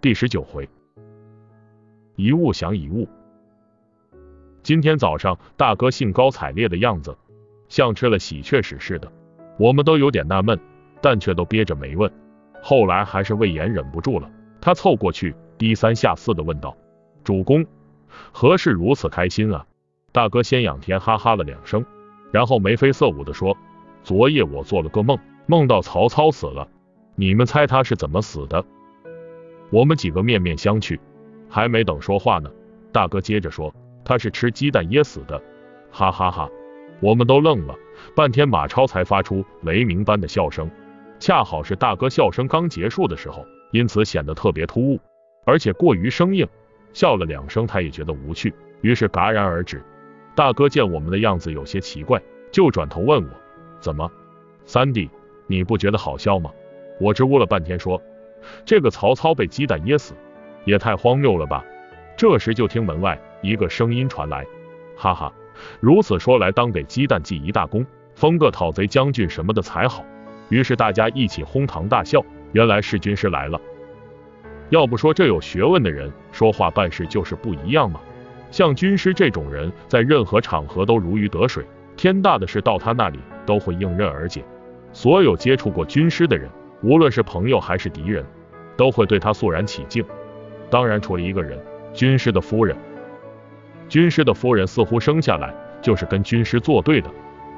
[0.00, 0.68] 第十九回，
[2.14, 3.08] 一物降一物。
[4.62, 7.16] 今天早上大哥兴高采烈的样子，
[7.68, 9.10] 像吃了喜鹊屎似的，
[9.58, 10.56] 我们都有点纳闷，
[11.00, 12.12] 但却都憋着没问。
[12.62, 14.30] 后来还是魏延忍不住了，
[14.60, 16.76] 他凑过去，低三下四的问道
[17.24, 17.66] ：“主公，
[18.30, 19.66] 何事如此开心啊？”
[20.12, 21.84] 大哥先仰天哈哈了两声，
[22.30, 23.56] 然后眉飞色舞的说
[24.04, 26.68] ：“昨夜我做了个梦，梦到曹操死了，
[27.16, 28.64] 你们猜他是怎么死的？”
[29.70, 30.98] 我们几个面面相觑，
[31.48, 32.50] 还没等说话呢，
[32.92, 35.40] 大哥接着说：“他是吃鸡蛋噎死的。”
[35.90, 36.50] 哈哈哈，
[37.00, 37.74] 我们都愣了，
[38.14, 40.70] 半天马超才发出雷鸣般的笑声，
[41.18, 45.00] 恰好是大哥笑声刚结束的时候，因此显得特别突兀，
[45.44, 46.46] 而且过于生硬，
[46.92, 49.82] 笑了两声他也觉得无趣，于是戛然而止。
[50.34, 53.30] 大哥见我们的样子有些奇怪，就转头问我
[53.80, 54.10] ：“怎么，
[54.64, 55.10] 三弟，
[55.46, 56.50] 你不觉得好笑吗？”
[57.00, 58.00] 我支吾了半天说
[58.64, 60.14] ：“这个曹操被鸡蛋噎死，
[60.64, 61.64] 也太荒谬了吧！”
[62.16, 64.46] 这时就听门外一个声音传来
[64.96, 65.32] ：“哈哈，
[65.80, 70.04] 如此说来，当给鸡蛋记一大功，封个讨贼将军什么的才好。”
[70.50, 72.24] 于是大家一起哄堂大笑。
[72.52, 73.60] 原来是军师来了。
[74.70, 78.00] 要不说这有学问的人说话办事就是不一样吗？
[78.50, 81.62] 像军师这种人，在任何场合都如鱼得水，
[81.94, 84.42] 天大的事到他那里都会迎刃而解。
[84.94, 86.48] 所有接触过军师的人，
[86.82, 88.24] 无论是朋友还是敌人，
[88.76, 90.04] 都会对他肃然起敬。
[90.70, 91.58] 当然，除了一个人，
[91.92, 92.76] 军师的夫人。
[93.88, 97.10] 军师的夫人似乎生下来就是跟军师作对的，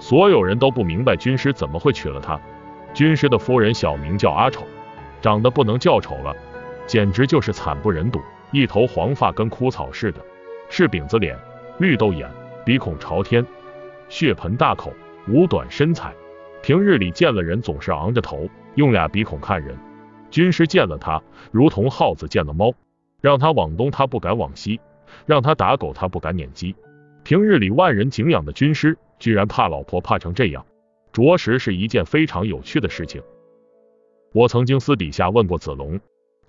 [0.00, 2.40] 所有人都不明白军师怎么会娶了她。
[2.94, 4.64] 军师的夫人小名叫阿丑，
[5.20, 6.34] 长得不能叫丑了，
[6.86, 8.20] 简直就是惨不忍睹，
[8.52, 10.20] 一头黄发跟枯草似的。
[10.70, 11.36] 是饼子脸，
[11.78, 12.28] 绿豆眼，
[12.64, 13.44] 鼻孔朝天，
[14.08, 14.92] 血盆大口，
[15.28, 16.12] 五短身材。
[16.62, 19.76] 平日里见了人总是昂着头，用俩鼻孔看人。
[20.30, 21.22] 军师见了他，
[21.52, 22.74] 如同耗子见了猫，
[23.20, 24.80] 让他往东他不敢往西，
[25.26, 26.74] 让他打狗他不敢撵鸡。
[27.22, 30.66] 平日里万人敬仰的军师，居然怕老婆怕成这样，
[31.12, 33.22] 着实是一件非常有趣的事情。
[34.32, 36.00] 我曾经私底下问过子龙，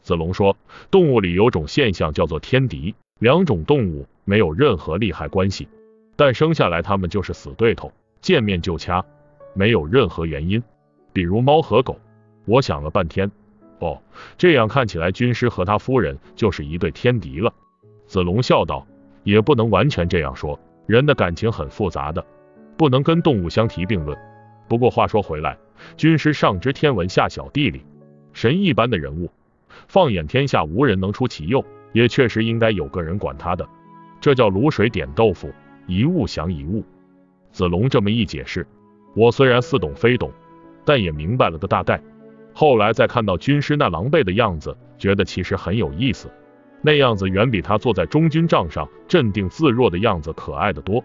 [0.00, 0.56] 子龙说，
[0.90, 2.94] 动物里有种现象叫做天敌。
[3.20, 5.68] 两种动物没有任何利害关系，
[6.16, 9.04] 但生下来它们就是死对头，见面就掐，
[9.54, 10.62] 没有任何原因。
[11.12, 12.00] 比如猫和狗。
[12.44, 13.30] 我想了半天，
[13.78, 14.00] 哦，
[14.36, 17.52] 这样看起来军师和他夫人就是一对天敌了。
[18.06, 18.86] 子龙笑道，
[19.22, 22.24] 也不能完全这样说，人的感情很复杂的，
[22.76, 24.16] 不能跟动物相提并论。
[24.68, 25.56] 不过话说回来，
[25.96, 27.82] 军师上知天文下晓地理，
[28.32, 29.30] 神一般的人物，
[29.88, 31.64] 放眼天下无人能出其右。
[31.92, 33.68] 也确实应该有个人管他的，
[34.20, 35.52] 这叫卤水点豆腐，
[35.86, 36.84] 一物降一物。
[37.52, 38.66] 子龙这么一解释，
[39.14, 40.32] 我虽然似懂非懂，
[40.84, 42.02] 但也明白了个大概。
[42.54, 46.30] 后来再看到军师那狼狈的样子，觉得其实很有意思，
[46.80, 51.02] 那样子远比他坐在中军帐上镇定自若的样子可爱的多。